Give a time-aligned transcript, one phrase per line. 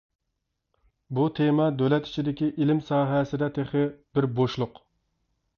[1.19, 3.85] بۇ تېما دۆلەت ئىچىدىكى ئىلىم ساھەسىدە تېخى
[4.17, 4.83] بىر بوشلۇق.